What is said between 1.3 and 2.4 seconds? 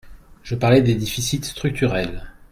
structurels.